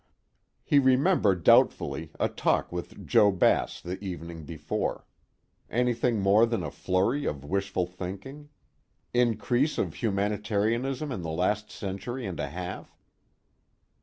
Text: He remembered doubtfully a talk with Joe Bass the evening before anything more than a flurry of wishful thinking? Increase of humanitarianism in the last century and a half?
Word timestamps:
He 0.63 0.79
remembered 0.79 1.43
doubtfully 1.43 2.09
a 2.19 2.27
talk 2.27 2.71
with 2.71 3.05
Joe 3.05 3.29
Bass 3.31 3.79
the 3.81 4.03
evening 4.03 4.45
before 4.45 5.05
anything 5.69 6.19
more 6.19 6.47
than 6.47 6.63
a 6.63 6.71
flurry 6.71 7.25
of 7.25 7.45
wishful 7.45 7.85
thinking? 7.85 8.49
Increase 9.13 9.77
of 9.77 9.93
humanitarianism 9.93 11.11
in 11.11 11.21
the 11.21 11.29
last 11.29 11.69
century 11.69 12.25
and 12.25 12.39
a 12.39 12.49
half? 12.49 12.97